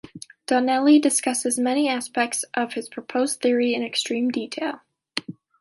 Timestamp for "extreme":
3.83-4.29